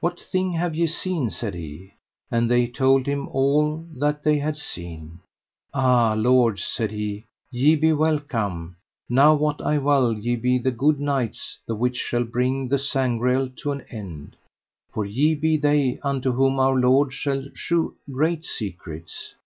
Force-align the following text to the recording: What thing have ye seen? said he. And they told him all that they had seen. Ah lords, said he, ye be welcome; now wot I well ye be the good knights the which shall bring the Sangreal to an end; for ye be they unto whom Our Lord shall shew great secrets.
What 0.00 0.18
thing 0.20 0.50
have 0.54 0.74
ye 0.74 0.88
seen? 0.88 1.30
said 1.30 1.54
he. 1.54 1.92
And 2.32 2.50
they 2.50 2.66
told 2.66 3.06
him 3.06 3.28
all 3.28 3.86
that 3.94 4.24
they 4.24 4.38
had 4.40 4.56
seen. 4.56 5.20
Ah 5.72 6.14
lords, 6.14 6.64
said 6.64 6.90
he, 6.90 7.26
ye 7.52 7.76
be 7.76 7.92
welcome; 7.92 8.74
now 9.08 9.34
wot 9.36 9.60
I 9.62 9.78
well 9.78 10.12
ye 10.14 10.34
be 10.34 10.58
the 10.58 10.72
good 10.72 10.98
knights 10.98 11.60
the 11.64 11.76
which 11.76 11.96
shall 11.96 12.24
bring 12.24 12.66
the 12.66 12.76
Sangreal 12.76 13.50
to 13.58 13.70
an 13.70 13.82
end; 13.82 14.34
for 14.92 15.04
ye 15.04 15.36
be 15.36 15.56
they 15.56 16.00
unto 16.02 16.32
whom 16.32 16.58
Our 16.58 16.74
Lord 16.74 17.12
shall 17.12 17.44
shew 17.54 17.94
great 18.10 18.44
secrets. 18.44 19.36